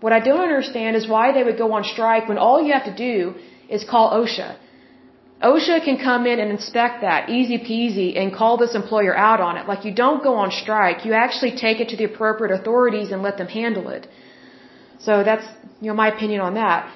What 0.00 0.12
I 0.12 0.20
don't 0.20 0.40
understand 0.40 0.96
is 0.96 1.08
why 1.08 1.32
they 1.32 1.42
would 1.42 1.56
go 1.56 1.72
on 1.72 1.84
strike 1.84 2.28
when 2.28 2.36
all 2.36 2.62
you 2.62 2.72
have 2.74 2.84
to 2.84 2.94
do 2.94 3.34
is 3.70 3.84
call 3.84 4.10
OSHA. 4.20 4.56
OSHA 5.42 5.84
can 5.84 5.96
come 5.98 6.26
in 6.26 6.38
and 6.40 6.50
inspect 6.50 7.00
that 7.00 7.30
easy 7.30 7.58
peasy 7.58 8.18
and 8.18 8.34
call 8.34 8.58
this 8.58 8.74
employer 8.74 9.16
out 9.16 9.40
on 9.40 9.56
it. 9.56 9.66
Like 9.66 9.84
you 9.86 9.94
don't 9.94 10.22
go 10.22 10.34
on 10.34 10.50
strike. 10.50 11.06
You 11.06 11.14
actually 11.14 11.52
take 11.56 11.80
it 11.80 11.88
to 11.90 11.96
the 11.96 12.04
appropriate 12.04 12.52
authorities 12.58 13.10
and 13.12 13.22
let 13.22 13.38
them 13.38 13.48
handle 13.48 13.88
it. 13.88 14.06
So 15.00 15.24
that's, 15.24 15.46
you 15.80 15.88
know, 15.88 15.94
my 15.94 16.08
opinion 16.14 16.40
on 16.42 16.54
that. 16.54 16.90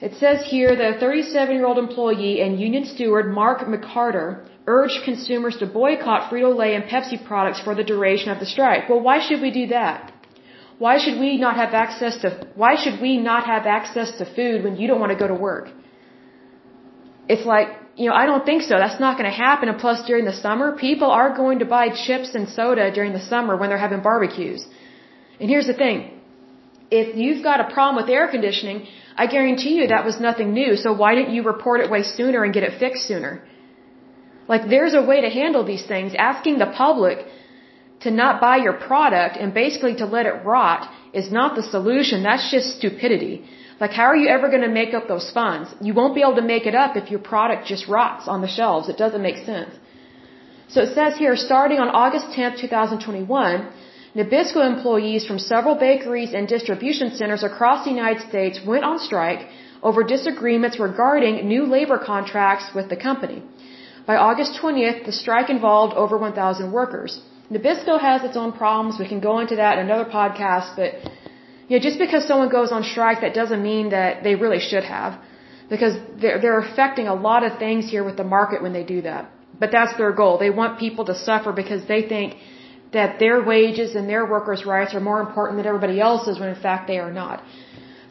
It 0.00 0.14
says 0.22 0.46
here 0.46 0.74
that 0.74 0.96
a 0.96 1.00
37 1.00 1.54
year 1.54 1.66
old 1.66 1.78
employee 1.78 2.40
and 2.42 2.60
union 2.60 2.84
steward 2.84 3.32
Mark 3.32 3.60
McCarter 3.72 4.46
urged 4.66 5.00
consumers 5.04 5.56
to 5.58 5.66
boycott 5.66 6.30
Frito-Lay 6.30 6.74
and 6.74 6.84
Pepsi 6.84 7.18
products 7.24 7.60
for 7.60 7.74
the 7.74 7.84
duration 7.84 8.30
of 8.30 8.38
the 8.40 8.46
strike. 8.46 8.88
Well, 8.88 9.00
why 9.00 9.18
should 9.26 9.40
we 9.40 9.50
do 9.50 9.66
that? 9.68 10.12
Why 10.78 10.96
should 11.02 11.18
we 11.20 11.36
not 11.36 11.56
have 11.56 11.74
access 11.74 12.16
to, 12.22 12.28
why 12.54 12.76
should 12.82 13.00
we 13.00 13.18
not 13.18 13.44
have 13.44 13.66
access 13.66 14.12
to 14.18 14.24
food 14.36 14.64
when 14.64 14.76
you 14.76 14.88
don't 14.88 15.00
want 15.00 15.12
to 15.12 15.18
go 15.18 15.28
to 15.28 15.34
work? 15.34 15.68
it's 17.32 17.46
like, 17.46 17.68
you 17.96 18.06
know, 18.08 18.16
I 18.20 18.26
don't 18.26 18.44
think 18.44 18.62
so. 18.62 18.74
That's 18.84 19.00
not 19.06 19.16
going 19.18 19.30
to 19.30 19.38
happen. 19.46 19.68
And 19.68 19.78
plus, 19.78 19.98
during 20.10 20.24
the 20.24 20.38
summer, 20.46 20.76
people 20.76 21.10
are 21.10 21.30
going 21.42 21.60
to 21.60 21.64
buy 21.64 21.84
chips 22.06 22.34
and 22.34 22.48
soda 22.48 22.90
during 22.98 23.12
the 23.12 23.24
summer 23.32 23.56
when 23.56 23.68
they're 23.68 23.84
having 23.86 24.02
barbecues. 24.02 24.66
And 25.38 25.48
here's 25.48 25.68
the 25.72 25.78
thing. 25.84 26.19
If 26.90 27.16
you've 27.16 27.42
got 27.42 27.60
a 27.60 27.72
problem 27.72 27.96
with 28.02 28.10
air 28.10 28.26
conditioning, 28.28 28.86
I 29.16 29.26
guarantee 29.26 29.74
you 29.78 29.86
that 29.88 30.04
was 30.04 30.18
nothing 30.28 30.52
new. 30.52 30.76
So 30.76 30.92
why 30.92 31.14
didn't 31.14 31.34
you 31.34 31.42
report 31.42 31.80
it 31.80 31.90
way 31.90 32.02
sooner 32.02 32.42
and 32.44 32.52
get 32.52 32.64
it 32.68 32.78
fixed 32.78 33.06
sooner? 33.06 33.42
Like, 34.48 34.68
there's 34.68 34.94
a 34.94 35.02
way 35.10 35.20
to 35.20 35.30
handle 35.30 35.64
these 35.64 35.86
things. 35.86 36.14
Asking 36.30 36.58
the 36.58 36.70
public 36.84 37.18
to 38.04 38.10
not 38.10 38.40
buy 38.40 38.56
your 38.66 38.72
product 38.72 39.36
and 39.36 39.54
basically 39.54 39.94
to 40.02 40.06
let 40.06 40.26
it 40.26 40.44
rot 40.44 40.90
is 41.12 41.30
not 41.30 41.54
the 41.54 41.62
solution. 41.62 42.22
That's 42.22 42.50
just 42.50 42.76
stupidity. 42.78 43.44
Like, 43.82 43.92
how 43.92 44.06
are 44.12 44.16
you 44.22 44.28
ever 44.28 44.48
going 44.54 44.66
to 44.68 44.74
make 44.80 44.92
up 44.92 45.06
those 45.08 45.28
funds? 45.38 45.74
You 45.80 45.94
won't 45.94 46.14
be 46.14 46.22
able 46.26 46.36
to 46.42 46.48
make 46.54 46.66
it 46.70 46.74
up 46.74 46.96
if 46.96 47.10
your 47.10 47.20
product 47.20 47.66
just 47.66 47.88
rots 47.88 48.28
on 48.28 48.40
the 48.42 48.52
shelves. 48.58 48.88
It 48.88 48.98
doesn't 49.04 49.22
make 49.22 49.38
sense. 49.52 49.72
So 50.68 50.82
it 50.82 50.94
says 50.94 51.16
here, 51.16 51.34
starting 51.36 51.78
on 51.78 51.88
August 51.88 52.26
10th, 52.36 52.60
2021, 52.60 53.68
Nabisco 54.14 54.60
employees 54.66 55.24
from 55.24 55.38
several 55.38 55.76
bakeries 55.76 56.32
and 56.32 56.48
distribution 56.48 57.14
centers 57.14 57.44
across 57.44 57.84
the 57.84 57.90
United 57.90 58.22
States 58.28 58.60
went 58.66 58.84
on 58.84 58.98
strike 58.98 59.46
over 59.82 60.02
disagreements 60.02 60.80
regarding 60.80 61.46
new 61.46 61.64
labor 61.64 61.98
contracts 61.98 62.66
with 62.74 62.88
the 62.88 62.96
company. 62.96 63.42
By 64.06 64.16
August 64.16 64.58
20th, 64.60 65.06
the 65.06 65.12
strike 65.12 65.48
involved 65.48 65.94
over 65.94 66.18
1,000 66.18 66.72
workers. 66.72 67.20
Nabisco 67.52 68.00
has 68.00 68.24
its 68.24 68.36
own 68.36 68.52
problems. 68.52 68.98
We 68.98 69.08
can 69.08 69.20
go 69.20 69.38
into 69.38 69.56
that 69.56 69.78
in 69.78 69.84
another 69.86 70.08
podcast, 70.10 70.76
but 70.76 70.94
you 71.68 71.76
know, 71.76 71.82
just 71.88 71.98
because 71.98 72.26
someone 72.26 72.48
goes 72.48 72.72
on 72.72 72.82
strike, 72.82 73.20
that 73.20 73.34
doesn't 73.34 73.62
mean 73.62 73.90
that 73.90 74.24
they 74.24 74.34
really 74.34 74.58
should 74.58 74.82
have, 74.82 75.20
because 75.68 75.94
they're 76.20 76.40
they're 76.42 76.58
affecting 76.58 77.06
a 77.06 77.14
lot 77.14 77.44
of 77.48 77.58
things 77.58 77.88
here 77.88 78.04
with 78.08 78.16
the 78.16 78.24
market 78.24 78.60
when 78.64 78.72
they 78.72 78.82
do 78.82 79.02
that. 79.02 79.30
But 79.62 79.70
that's 79.70 79.96
their 79.96 80.12
goal. 80.20 80.38
They 80.38 80.50
want 80.50 80.80
people 80.80 81.04
to 81.10 81.14
suffer 81.14 81.52
because 81.52 81.86
they 81.86 82.02
think 82.14 82.34
that 82.92 83.18
their 83.18 83.42
wages 83.42 83.94
and 83.94 84.08
their 84.08 84.24
workers' 84.26 84.64
rights 84.66 84.94
are 84.94 85.00
more 85.00 85.20
important 85.20 85.58
than 85.58 85.66
everybody 85.66 86.00
else's 86.00 86.38
when 86.40 86.48
in 86.48 86.60
fact 86.68 86.88
they 86.88 86.98
are 86.98 87.12
not. 87.12 87.42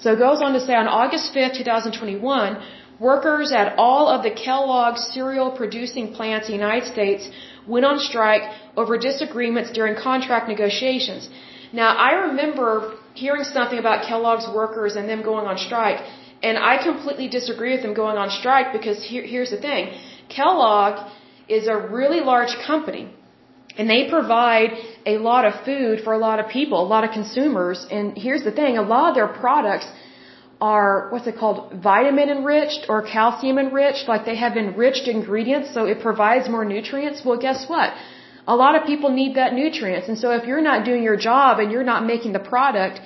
So 0.01 0.13
it 0.13 0.19
goes 0.19 0.41
on 0.41 0.53
to 0.53 0.61
say 0.61 0.75
on 0.75 0.87
August 0.87 1.33
5th, 1.33 1.57
2021, 1.57 2.57
workers 2.99 3.51
at 3.51 3.77
all 3.77 4.07
of 4.07 4.23
the 4.23 4.31
Kellogg 4.31 4.97
cereal 4.97 5.51
producing 5.51 6.13
plants 6.13 6.47
in 6.47 6.53
the 6.55 6.59
United 6.63 6.87
States 6.93 7.29
went 7.67 7.85
on 7.85 7.99
strike 7.99 8.43
over 8.77 8.97
disagreements 8.97 9.71
during 9.71 9.95
contract 9.95 10.47
negotiations. 10.47 11.29
Now, 11.73 11.89
I 11.95 12.11
remember 12.29 12.95
hearing 13.13 13.43
something 13.43 13.77
about 13.77 14.07
Kellogg's 14.07 14.47
workers 14.61 14.95
and 14.95 15.07
them 15.09 15.21
going 15.21 15.45
on 15.45 15.57
strike, 15.57 16.01
and 16.41 16.57
I 16.57 16.81
completely 16.81 17.27
disagree 17.27 17.73
with 17.73 17.81
them 17.81 17.93
going 17.93 18.17
on 18.17 18.29
strike 18.29 18.71
because 18.71 19.03
here, 19.03 19.23
here's 19.23 19.51
the 19.51 19.61
thing. 19.67 19.93
Kellogg 20.29 21.11
is 21.47 21.67
a 21.67 21.75
really 21.75 22.21
large 22.21 22.55
company 22.65 23.13
and 23.77 23.89
they 23.89 24.09
provide 24.09 24.71
a 25.05 25.17
lot 25.17 25.45
of 25.45 25.53
food 25.63 26.01
for 26.03 26.13
a 26.13 26.17
lot 26.17 26.39
of 26.39 26.49
people, 26.49 26.81
a 26.81 26.89
lot 26.95 27.03
of 27.03 27.11
consumers. 27.11 27.85
And 27.89 28.17
here's 28.17 28.43
the 28.43 28.51
thing, 28.51 28.77
a 28.77 28.81
lot 28.81 29.09
of 29.09 29.15
their 29.15 29.27
products 29.27 29.87
are, 30.59 31.09
what's 31.11 31.27
it 31.27 31.37
called, 31.37 31.73
vitamin 31.89 32.29
enriched 32.29 32.87
or 32.89 33.01
calcium 33.01 33.57
enriched, 33.57 34.07
like 34.07 34.25
they 34.25 34.35
have 34.35 34.57
enriched 34.57 35.07
ingredients 35.07 35.73
so 35.73 35.85
it 35.85 36.01
provides 36.01 36.49
more 36.49 36.65
nutrients. 36.65 37.23
Well, 37.23 37.39
guess 37.39 37.69
what? 37.69 37.93
A 38.47 38.55
lot 38.55 38.75
of 38.75 38.85
people 38.85 39.09
need 39.11 39.35
that 39.35 39.53
nutrients. 39.53 40.07
And 40.09 40.17
so 40.17 40.31
if 40.31 40.45
you're 40.45 40.67
not 40.71 40.83
doing 40.83 41.03
your 41.03 41.15
job 41.15 41.59
and 41.59 41.71
you're 41.71 41.89
not 41.93 42.05
making 42.05 42.33
the 42.33 42.45
product, 42.53 42.99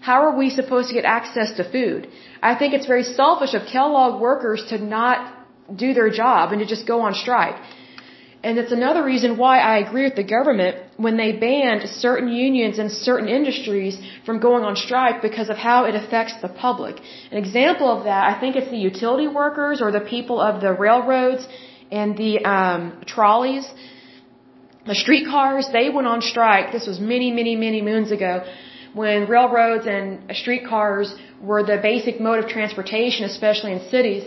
how 0.00 0.18
are 0.26 0.34
we 0.36 0.50
supposed 0.50 0.88
to 0.88 0.94
get 0.94 1.04
access 1.04 1.52
to 1.58 1.70
food? 1.70 2.08
I 2.42 2.54
think 2.58 2.74
it's 2.74 2.86
very 2.86 3.04
selfish 3.04 3.54
of 3.54 3.62
Kellogg 3.72 4.20
workers 4.20 4.64
to 4.70 4.78
not 4.78 5.18
do 5.84 5.94
their 5.94 6.10
job 6.10 6.52
and 6.52 6.60
to 6.60 6.66
just 6.66 6.86
go 6.86 7.00
on 7.02 7.14
strike. 7.14 7.56
And 8.46 8.58
it's 8.62 8.74
another 8.80 9.02
reason 9.12 9.30
why 9.42 9.54
I 9.72 9.78
agree 9.84 10.04
with 10.08 10.16
the 10.22 10.28
government 10.36 10.74
when 11.04 11.16
they 11.22 11.30
banned 11.32 11.82
certain 12.06 12.28
unions 12.28 12.78
and 12.82 12.88
certain 12.92 13.28
industries 13.38 13.94
from 14.26 14.36
going 14.38 14.62
on 14.68 14.76
strike 14.76 15.16
because 15.28 15.48
of 15.54 15.56
how 15.56 15.78
it 15.88 15.96
affects 16.02 16.34
the 16.44 16.50
public. 16.66 16.94
An 17.32 17.38
example 17.44 17.88
of 17.94 18.04
that, 18.04 18.22
I 18.32 18.34
think 18.40 18.54
it's 18.54 18.70
the 18.76 18.82
utility 18.90 19.26
workers 19.26 19.82
or 19.84 19.90
the 19.90 20.04
people 20.14 20.38
of 20.48 20.60
the 20.60 20.72
railroads 20.86 21.42
and 21.90 22.16
the 22.16 22.32
um, 22.54 22.82
trolleys, 23.14 23.66
the 24.86 24.94
streetcars. 24.94 25.68
They 25.78 25.88
went 25.90 26.06
on 26.14 26.22
strike. 26.32 26.70
This 26.78 26.86
was 26.86 27.00
many, 27.00 27.32
many, 27.32 27.56
many 27.66 27.82
moons 27.82 28.12
ago 28.12 28.32
when 28.94 29.26
railroads 29.36 29.86
and 29.88 30.06
streetcars 30.42 31.08
were 31.40 31.64
the 31.64 31.78
basic 31.92 32.20
mode 32.20 32.38
of 32.44 32.46
transportation, 32.48 33.24
especially 33.24 33.72
in 33.72 33.80
cities. 33.96 34.22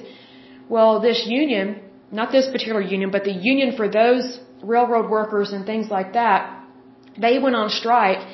Well, 0.68 1.00
this 1.00 1.26
union 1.26 1.68
not 2.12 2.32
this 2.32 2.48
particular 2.48 2.82
union, 2.82 3.12
but 3.12 3.24
the 3.24 3.32
union 3.32 3.76
for 3.76 3.88
those 3.88 4.40
railroad 4.64 5.10
workers 5.10 5.52
and 5.52 5.66
things 5.66 5.90
like 5.90 6.14
that, 6.14 6.64
they 7.18 7.40
went 7.40 7.56
on 7.56 7.70
strike 7.70 8.26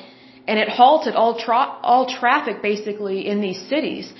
and 0.48 0.58
it 0.58 0.68
halted 0.68 1.14
all 1.14 1.38
tra- 1.38 1.78
all 1.82 2.06
traffic 2.06 2.62
basically 2.62 3.26
in 3.26 3.40
these 3.40 3.60
cities. 3.68 4.12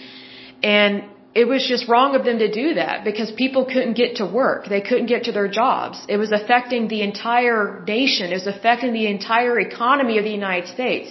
And 0.62 1.04
it 1.40 1.46
was 1.52 1.62
just 1.72 1.86
wrong 1.92 2.14
of 2.18 2.24
them 2.28 2.38
to 2.38 2.50
do 2.62 2.68
that 2.80 3.04
because 3.08 3.30
people 3.44 3.62
couldn't 3.72 3.96
get 4.02 4.16
to 4.20 4.26
work. 4.42 4.68
They 4.74 4.80
couldn't 4.88 5.08
get 5.14 5.24
to 5.28 5.32
their 5.38 5.48
jobs. 5.48 5.96
It 6.08 6.16
was 6.24 6.32
affecting 6.32 6.88
the 6.88 7.02
entire 7.02 7.84
nation. 7.86 8.30
It 8.34 8.38
was 8.42 8.50
affecting 8.56 8.92
the 9.00 9.06
entire 9.16 9.60
economy 9.60 10.16
of 10.20 10.24
the 10.24 10.36
United 10.42 10.68
States. 10.76 11.08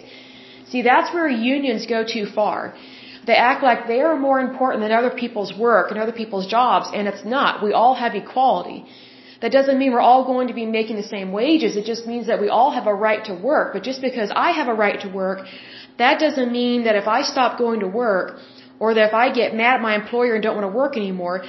See, 0.72 0.82
that's 0.82 1.14
where 1.14 1.28
unions 1.30 1.86
go 1.86 2.04
too 2.16 2.26
far. 2.26 2.74
They 3.28 3.38
act 3.50 3.64
like 3.64 3.88
they 3.88 4.02
are 4.02 4.16
more 4.28 4.40
important 4.40 4.84
than 4.84 4.92
other 4.92 5.14
people's 5.24 5.54
work 5.58 5.92
and 5.92 6.00
other 6.00 6.12
people's 6.22 6.48
jobs, 6.48 6.90
and 6.94 7.08
it's 7.08 7.26
not. 7.26 7.64
We 7.64 7.74
all 7.74 7.96
have 7.96 8.14
equality. 8.16 8.86
That 9.42 9.52
doesn't 9.52 9.78
mean 9.78 9.92
we're 9.92 10.08
all 10.10 10.26
going 10.26 10.48
to 10.48 10.54
be 10.54 10.66
making 10.66 10.96
the 10.98 11.10
same 11.16 11.32
wages. 11.32 11.76
It 11.76 11.86
just 11.86 12.06
means 12.12 12.28
that 12.28 12.40
we 12.40 12.50
all 12.50 12.72
have 12.72 12.88
a 12.88 12.94
right 12.94 13.24
to 13.26 13.34
work. 13.34 13.74
But 13.74 13.84
just 13.84 14.02
because 14.02 14.32
I 14.48 14.52
have 14.52 14.68
a 14.68 14.74
right 14.74 15.00
to 15.02 15.10
work, 15.10 15.40
that 15.98 16.20
doesn't 16.20 16.52
mean 16.52 16.86
that 16.86 16.96
if 16.96 17.08
I 17.08 17.22
stop 17.24 17.58
going 17.58 17.82
to 17.82 17.88
work, 17.88 18.38
or 18.80 18.94
that 18.94 19.08
if 19.10 19.14
I 19.14 19.34
get 19.34 19.54
mad 19.54 19.76
at 19.76 19.82
my 19.82 19.96
employer 19.96 20.34
and 20.36 20.44
don't 20.44 20.58
want 20.60 20.70
to 20.72 20.78
work 20.78 20.98
anymore, 20.98 21.44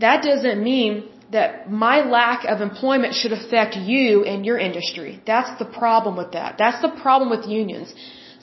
that 0.00 0.22
doesn't 0.22 0.62
mean 0.62 1.08
that 1.30 1.70
my 1.70 1.96
lack 2.18 2.44
of 2.44 2.60
employment 2.60 3.14
should 3.14 3.32
affect 3.32 3.76
you 3.76 4.24
and 4.24 4.44
your 4.44 4.58
industry. 4.58 5.20
That's 5.26 5.58
the 5.58 5.64
problem 5.64 6.16
with 6.16 6.32
that. 6.32 6.56
That's 6.58 6.80
the 6.82 6.92
problem 7.04 7.30
with 7.30 7.46
unions. 7.46 7.94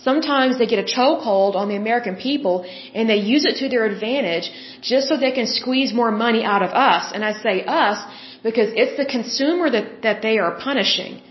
Sometimes 0.03 0.57
they 0.57 0.65
get 0.65 0.79
a 0.79 0.89
chokehold 0.97 1.55
on 1.55 1.67
the 1.67 1.75
American 1.75 2.15
people 2.15 2.65
and 2.93 3.09
they 3.09 3.17
use 3.17 3.45
it 3.45 3.57
to 3.61 3.67
their 3.67 3.85
advantage 3.85 4.49
just 4.81 5.09
so 5.09 5.17
they 5.17 5.33
can 5.33 5.45
squeeze 5.45 5.93
more 5.93 6.11
money 6.11 6.43
out 6.43 6.63
of 6.63 6.71
us. 6.71 7.11
And 7.13 7.25
I 7.25 7.33
say 7.33 7.65
us 7.65 7.97
because 8.41 8.69
it's 8.81 8.95
the 8.97 9.05
consumer 9.05 9.69
that, 9.69 10.01
that 10.03 10.21
they 10.21 10.37
are 10.37 10.57
punishing. 10.57 11.21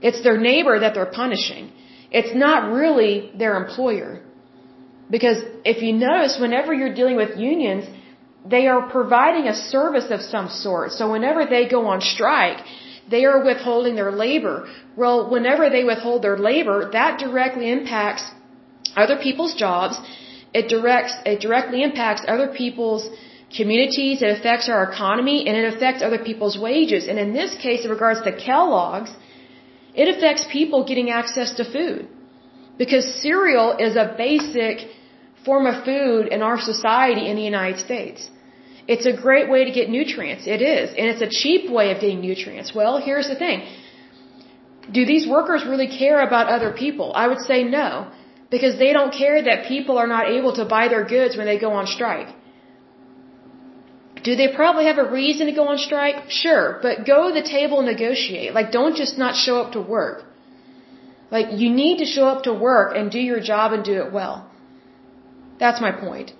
It's 0.00 0.22
their 0.24 0.38
neighbor 0.38 0.80
that 0.80 0.94
they're 0.94 1.14
punishing. 1.22 1.70
It's 2.10 2.34
not 2.34 2.72
really 2.72 3.30
their 3.42 3.54
employer. 3.62 4.20
Because 5.08 5.38
if 5.64 5.82
you 5.82 5.92
notice, 5.92 6.38
whenever 6.40 6.74
you're 6.74 6.94
dealing 6.94 7.16
with 7.16 7.38
unions, 7.38 7.84
they 8.44 8.66
are 8.66 8.88
providing 8.90 9.46
a 9.46 9.54
service 9.54 10.08
of 10.10 10.20
some 10.20 10.48
sort. 10.48 10.90
So 10.92 11.12
whenever 11.12 11.46
they 11.46 11.68
go 11.68 11.86
on 11.86 12.00
strike, 12.00 12.58
they 13.10 13.24
are 13.24 13.42
withholding 13.44 13.94
their 13.94 14.12
labor. 14.12 14.68
Well, 14.96 15.30
whenever 15.30 15.68
they 15.70 15.84
withhold 15.84 16.22
their 16.22 16.38
labor, 16.38 16.90
that 16.92 17.18
directly 17.18 17.70
impacts 17.70 18.24
other 18.96 19.16
people's 19.16 19.54
jobs. 19.54 20.00
It 20.54 20.68
directs, 20.68 21.14
it 21.24 21.40
directly 21.40 21.82
impacts 21.82 22.22
other 22.28 22.48
people's 22.48 23.08
communities. 23.56 24.22
It 24.22 24.38
affects 24.38 24.68
our 24.68 24.82
economy 24.90 25.46
and 25.46 25.56
it 25.56 25.74
affects 25.74 26.02
other 26.02 26.18
people's 26.18 26.58
wages. 26.58 27.08
And 27.08 27.18
in 27.18 27.32
this 27.32 27.54
case, 27.54 27.84
in 27.84 27.90
regards 27.90 28.22
to 28.22 28.32
Kellogg's, 28.32 29.12
it 29.94 30.08
affects 30.14 30.46
people 30.50 30.84
getting 30.84 31.10
access 31.10 31.54
to 31.54 31.64
food. 31.64 32.08
Because 32.78 33.04
cereal 33.22 33.76
is 33.78 33.96
a 33.96 34.14
basic 34.16 34.88
form 35.44 35.66
of 35.66 35.84
food 35.84 36.28
in 36.28 36.42
our 36.42 36.58
society 36.58 37.28
in 37.28 37.36
the 37.36 37.42
United 37.42 37.78
States. 37.78 38.30
It's 38.88 39.06
a 39.06 39.12
great 39.12 39.48
way 39.48 39.64
to 39.64 39.70
get 39.70 39.88
nutrients. 39.88 40.46
It 40.46 40.60
is. 40.60 40.90
And 40.90 41.06
it's 41.06 41.22
a 41.22 41.28
cheap 41.28 41.70
way 41.70 41.92
of 41.92 42.00
getting 42.00 42.20
nutrients. 42.20 42.74
Well, 42.74 42.98
here's 42.98 43.28
the 43.28 43.36
thing. 43.36 43.62
Do 44.90 45.06
these 45.06 45.26
workers 45.26 45.64
really 45.64 45.86
care 45.86 46.20
about 46.20 46.48
other 46.48 46.72
people? 46.72 47.12
I 47.14 47.28
would 47.28 47.40
say 47.40 47.62
no. 47.62 48.10
Because 48.50 48.78
they 48.78 48.92
don't 48.92 49.14
care 49.14 49.42
that 49.42 49.66
people 49.66 49.98
are 49.98 50.06
not 50.06 50.28
able 50.28 50.54
to 50.56 50.64
buy 50.64 50.88
their 50.88 51.04
goods 51.04 51.36
when 51.36 51.46
they 51.46 51.58
go 51.58 51.72
on 51.72 51.86
strike. 51.86 52.34
Do 54.24 54.36
they 54.36 54.48
probably 54.54 54.86
have 54.86 54.98
a 54.98 55.08
reason 55.10 55.46
to 55.46 55.52
go 55.52 55.68
on 55.68 55.78
strike? 55.78 56.30
Sure. 56.30 56.78
But 56.82 57.06
go 57.06 57.28
to 57.28 57.34
the 57.40 57.48
table 57.48 57.78
and 57.78 57.86
negotiate. 57.86 58.52
Like, 58.52 58.70
don't 58.70 58.96
just 58.96 59.16
not 59.16 59.34
show 59.34 59.60
up 59.62 59.72
to 59.72 59.80
work. 59.80 60.24
Like, 61.30 61.46
you 61.52 61.70
need 61.70 61.98
to 61.98 62.04
show 62.04 62.26
up 62.28 62.42
to 62.44 62.52
work 62.52 62.94
and 62.94 63.10
do 63.10 63.18
your 63.18 63.40
job 63.40 63.72
and 63.72 63.82
do 63.82 63.94
it 64.02 64.12
well. 64.12 64.50
That's 65.58 65.80
my 65.80 65.92
point. 65.92 66.32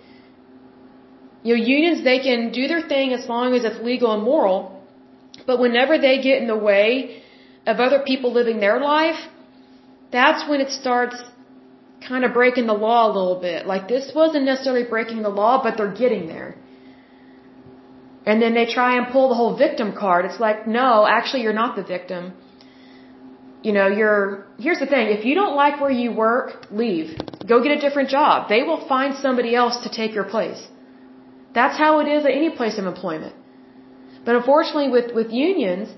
You 1.42 1.56
know, 1.56 1.64
unions, 1.64 2.04
they 2.04 2.20
can 2.20 2.52
do 2.52 2.68
their 2.68 2.82
thing 2.92 3.12
as 3.12 3.28
long 3.28 3.54
as 3.54 3.64
it's 3.64 3.80
legal 3.82 4.12
and 4.14 4.22
moral, 4.22 4.80
but 5.46 5.58
whenever 5.58 5.99
they 5.99 6.22
get 6.22 6.40
in 6.42 6.46
the 6.46 6.62
way 6.70 7.22
of 7.66 7.80
other 7.80 8.00
people 8.00 8.32
living 8.32 8.61
their 8.61 8.78
life, 8.80 9.20
that's 10.12 10.49
when 10.49 10.61
it 10.61 10.70
starts 10.70 11.16
kind 12.08 12.25
of 12.25 12.32
breaking 12.32 12.66
the 12.66 12.78
law 12.88 13.00
a 13.06 13.12
little 13.18 13.40
bit. 13.40 13.66
Like 13.66 13.88
this 13.88 14.12
wasn't 14.14 14.44
necessarily 14.44 14.84
breaking 14.84 15.22
the 15.22 15.34
law, 15.42 15.62
but 15.62 15.76
they're 15.76 15.99
getting 16.04 16.26
there. 16.28 16.56
And 18.25 18.40
then 18.40 18.54
they 18.54 18.66
try 18.66 18.96
and 18.99 19.12
pull 19.12 19.28
the 19.28 19.34
whole 19.34 19.56
victim 19.56 19.94
card. 19.99 20.25
It's 20.25 20.38
like, 20.38 20.66
no, 20.66 21.06
actually 21.06 21.42
you're 21.42 21.61
not 21.64 21.75
the 21.75 21.82
victim. 21.82 22.32
You 23.62 23.72
know, 23.72 23.88
you're, 23.88 24.46
here's 24.58 24.80
the 24.80 24.87
thing, 24.87 25.08
if 25.18 25.25
you 25.25 25.34
don't 25.34 25.56
like 25.56 25.80
where 25.80 25.90
you 25.90 26.12
work, 26.12 26.66
leave. 26.70 27.08
Go 27.46 27.62
get 27.62 27.72
a 27.78 27.80
different 27.80 28.08
job. 28.08 28.49
They 28.49 28.62
will 28.62 28.87
find 28.88 29.14
somebody 29.16 29.54
else 29.54 29.76
to 29.84 29.88
take 29.88 30.14
your 30.14 30.25
place. 30.25 30.62
That's 31.59 31.76
how 31.85 31.92
it 32.00 32.09
is 32.16 32.25
at 32.25 32.32
any 32.40 32.50
place 32.59 32.76
of 32.78 32.87
employment. 32.87 33.35
But 34.25 34.37
unfortunately, 34.37 34.90
with, 34.97 35.09
with 35.18 35.30
unions 35.32 35.88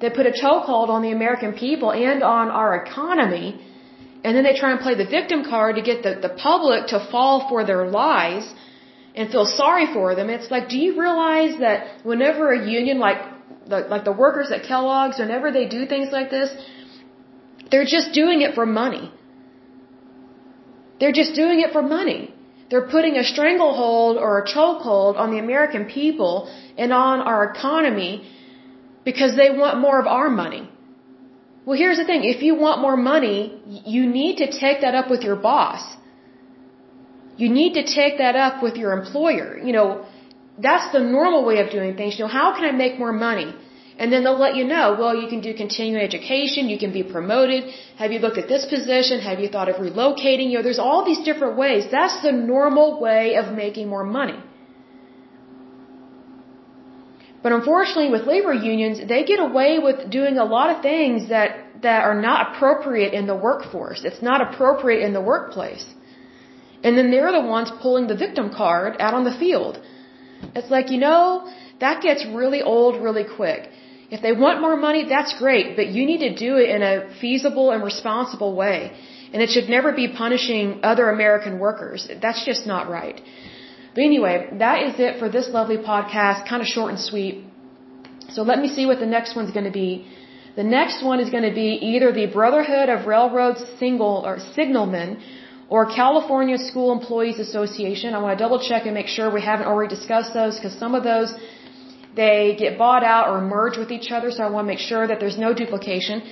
that 0.00 0.14
put 0.18 0.26
a 0.32 0.34
chokehold 0.42 0.88
on 0.96 1.02
the 1.02 1.12
American 1.18 1.52
people 1.64 1.90
and 1.92 2.22
on 2.22 2.48
our 2.60 2.70
economy, 2.84 3.48
And 4.22 4.36
then 4.36 4.44
they 4.44 4.56
try 4.62 4.70
and 4.72 4.80
play 4.80 4.94
the 4.94 5.06
victim 5.18 5.44
card 5.44 5.76
to 5.76 5.82
get 5.82 6.02
the, 6.02 6.12
the 6.26 6.32
public 6.48 6.88
to 6.88 6.98
fall 7.10 7.48
for 7.48 7.64
their 7.64 7.86
lies 7.88 8.52
and 9.14 9.30
feel 9.30 9.46
sorry 9.46 9.86
for 9.92 10.14
them. 10.14 10.28
It's 10.28 10.50
like, 10.50 10.68
do 10.68 10.78
you 10.78 11.00
realize 11.00 11.58
that 11.60 12.04
whenever 12.04 12.52
a 12.52 12.68
union 12.68 12.98
like 12.98 13.20
the, 13.66 13.78
like 13.94 14.04
the 14.04 14.12
workers 14.12 14.50
at 14.50 14.62
Kellogg's, 14.64 15.18
whenever 15.18 15.50
they 15.50 15.66
do 15.66 15.86
things 15.86 16.12
like 16.12 16.30
this, 16.30 16.50
they're 17.70 17.90
just 17.96 18.12
doing 18.12 18.42
it 18.42 18.54
for 18.54 18.66
money. 18.66 19.10
They're 20.98 21.12
just 21.12 21.34
doing 21.34 21.60
it 21.60 21.72
for 21.72 21.82
money. 21.82 22.34
They're 22.70 22.88
putting 22.96 23.16
a 23.16 23.24
stranglehold 23.24 24.16
or 24.16 24.32
a 24.42 24.44
chokehold 24.46 25.18
on 25.22 25.32
the 25.32 25.38
American 25.38 25.86
people 25.86 26.34
and 26.78 26.92
on 26.92 27.20
our 27.20 27.52
economy 27.52 28.12
because 29.04 29.36
they 29.36 29.50
want 29.62 29.78
more 29.86 29.98
of 30.02 30.06
our 30.06 30.30
money. 30.30 30.62
Well, 31.64 31.78
here's 31.78 31.98
the 32.02 32.04
thing. 32.10 32.22
If 32.24 32.42
you 32.42 32.54
want 32.54 32.80
more 32.80 32.96
money, 32.96 33.38
you 33.94 34.06
need 34.06 34.36
to 34.42 34.46
take 34.64 34.80
that 34.82 34.94
up 34.94 35.10
with 35.10 35.22
your 35.22 35.36
boss. 35.36 35.82
You 37.36 37.48
need 37.48 37.72
to 37.74 37.84
take 37.98 38.18
that 38.18 38.36
up 38.36 38.62
with 38.62 38.76
your 38.76 38.92
employer. 39.00 39.58
You 39.58 39.72
know, 39.72 40.06
that's 40.58 40.92
the 40.92 41.00
normal 41.00 41.44
way 41.44 41.58
of 41.64 41.70
doing 41.70 41.96
things. 41.96 42.18
You 42.18 42.24
know, 42.24 42.32
how 42.40 42.48
can 42.54 42.64
I 42.64 42.72
make 42.72 42.98
more 42.98 43.12
money? 43.12 43.54
And 44.00 44.10
then 44.10 44.24
they'll 44.24 44.44
let 44.48 44.54
you 44.58 44.64
know, 44.74 44.84
well, 44.98 45.14
you 45.22 45.28
can 45.32 45.40
do 45.46 45.52
continuing 45.64 46.02
education, 46.10 46.70
you 46.74 46.78
can 46.84 46.92
be 46.98 47.02
promoted. 47.16 47.64
Have 48.02 48.12
you 48.12 48.20
looked 48.24 48.38
at 48.42 48.48
this 48.52 48.64
position? 48.74 49.20
Have 49.30 49.40
you 49.42 49.48
thought 49.54 49.68
of 49.72 49.76
relocating? 49.86 50.46
You 50.50 50.56
know, 50.58 50.62
there's 50.68 50.84
all 50.86 51.04
these 51.10 51.22
different 51.28 51.58
ways. 51.62 51.82
That's 51.98 52.22
the 52.22 52.32
normal 52.32 52.88
way 53.06 53.24
of 53.40 53.52
making 53.64 53.88
more 53.94 54.06
money. 54.20 54.38
But 57.42 57.52
unfortunately, 57.58 58.10
with 58.16 58.24
labor 58.34 58.54
unions, 58.54 58.96
they 59.12 59.22
get 59.32 59.40
away 59.48 59.70
with 59.86 59.98
doing 60.18 60.38
a 60.38 60.46
lot 60.56 60.68
of 60.74 60.82
things 60.90 61.28
that, 61.28 61.50
that 61.82 62.00
are 62.08 62.18
not 62.28 62.38
appropriate 62.48 63.12
in 63.20 63.26
the 63.26 63.38
workforce. 63.48 64.00
It's 64.04 64.22
not 64.30 64.40
appropriate 64.46 65.02
in 65.08 65.12
the 65.18 65.24
workplace. 65.32 65.86
And 66.84 66.96
then 66.96 67.10
they're 67.10 67.32
the 67.40 67.46
ones 67.56 67.70
pulling 67.82 68.06
the 68.06 68.18
victim 68.26 68.48
card 68.62 68.96
out 68.98 69.12
on 69.12 69.24
the 69.24 69.36
field. 69.42 69.78
It's 70.58 70.70
like, 70.70 70.90
you 70.90 71.00
know, 71.06 71.52
that 71.80 72.02
gets 72.02 72.24
really 72.40 72.62
old 72.62 73.02
really 73.02 73.26
quick. 73.38 73.62
If 74.16 74.22
they 74.22 74.32
want 74.32 74.60
more 74.60 74.76
money, 74.76 75.02
that's 75.08 75.32
great, 75.38 75.76
but 75.76 75.86
you 75.96 76.04
need 76.10 76.22
to 76.28 76.34
do 76.46 76.56
it 76.62 76.68
in 76.76 76.82
a 76.82 76.94
feasible 77.20 77.70
and 77.70 77.82
responsible 77.90 78.54
way. 78.62 78.92
And 79.32 79.40
it 79.44 79.50
should 79.50 79.68
never 79.68 79.92
be 79.92 80.08
punishing 80.22 80.80
other 80.82 81.08
American 81.10 81.60
workers. 81.60 82.08
That's 82.24 82.44
just 82.44 82.66
not 82.66 82.90
right. 82.90 83.20
But 83.94 84.02
anyway, 84.10 84.36
that 84.64 84.82
is 84.88 84.94
it 84.98 85.18
for 85.20 85.28
this 85.28 85.48
lovely 85.48 85.76
podcast, 85.76 86.48
kind 86.48 86.60
of 86.60 86.68
short 86.76 86.90
and 86.94 87.00
sweet. 87.00 87.44
So 88.30 88.42
let 88.42 88.58
me 88.58 88.68
see 88.76 88.86
what 88.86 88.98
the 88.98 89.12
next 89.16 89.36
one's 89.36 89.52
going 89.52 89.70
to 89.72 89.76
be. 89.84 90.06
The 90.56 90.64
next 90.64 91.04
one 91.04 91.20
is 91.20 91.30
going 91.30 91.48
to 91.50 91.54
be 91.54 91.70
either 91.92 92.10
the 92.12 92.26
Brotherhood 92.26 92.88
of 92.88 93.06
Railroad 93.06 93.56
Single 93.78 94.16
or 94.28 94.38
Signalmen 94.56 95.20
or 95.68 95.86
California 95.86 96.58
School 96.58 96.90
Employees 96.92 97.38
Association. 97.38 98.14
I 98.14 98.18
want 98.18 98.36
to 98.36 98.44
double 98.44 98.60
check 98.70 98.86
and 98.86 98.94
make 98.94 99.06
sure 99.06 99.30
we 99.30 99.42
haven't 99.52 99.66
already 99.66 99.94
discussed 99.94 100.34
those 100.34 100.56
because 100.56 100.74
some 100.84 100.96
of 100.96 101.04
those 101.04 101.32
they 102.14 102.56
get 102.58 102.78
bought 102.78 103.04
out 103.04 103.28
or 103.28 103.40
merge 103.40 103.76
with 103.76 103.90
each 103.90 104.10
other, 104.10 104.30
so 104.30 104.42
I 104.42 104.50
want 104.50 104.66
to 104.66 104.68
make 104.74 104.78
sure 104.78 105.06
that 105.06 105.20
there's 105.20 105.38
no 105.38 105.52
duplication. 105.54 106.22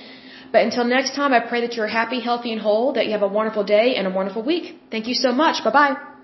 But 0.51 0.63
until 0.63 0.83
next 0.83 1.15
time, 1.15 1.33
I 1.33 1.39
pray 1.39 1.61
that 1.61 1.75
you're 1.75 1.87
happy, 1.87 2.19
healthy, 2.19 2.51
and 2.51 2.61
whole, 2.61 2.93
that 2.93 3.05
you 3.05 3.11
have 3.11 3.21
a 3.21 3.27
wonderful 3.27 3.63
day 3.63 3.95
and 3.95 4.07
a 4.07 4.09
wonderful 4.09 4.41
week. 4.41 4.79
Thank 4.91 5.07
you 5.07 5.13
so 5.13 5.31
much. 5.31 5.63
Bye 5.63 5.71
bye. 5.71 6.18